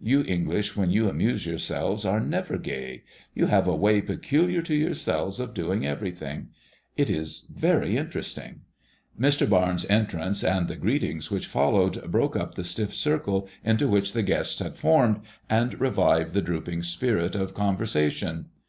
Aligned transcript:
You 0.00 0.24
English 0.24 0.76
when 0.76 0.90
you 0.90 1.08
amuse 1.08 1.46
your 1.46 1.58
selves 1.58 2.04
are 2.04 2.18
never 2.18 2.58
gay. 2.58 3.04
You 3.32 3.46
have 3.46 3.68
a 3.68 3.76
way 3.76 4.00
peculiar 4.00 4.60
to 4.60 4.74
yourselves 4.74 5.38
of 5.38 5.54
doing 5.54 5.86
everything. 5.86 6.48
It 6.96 7.08
is 7.10 7.46
very 7.54 7.96
in 7.96 8.08
teresting.'' 8.10 8.62
Mr. 9.16 9.48
Barnes' 9.48 9.86
entrance 9.88 10.42
and 10.42 10.66
the 10.66 10.74
greetings 10.74 11.30
which 11.30 11.46
followed 11.46 12.10
broke 12.10 12.34
up 12.34 12.56
the 12.56 12.64
stiff 12.64 12.92
circle 12.92 13.48
into 13.64 13.86
which 13.86 14.14
the 14.14 14.24
guests 14.24 14.58
had 14.58 14.74
formed, 14.74 15.20
and 15.48 15.80
revived 15.80 16.34
the 16.34 16.42
drooping 16.42 16.82
spirit 16.82 17.36
of 17.36 17.54
conversation. 17.54 18.46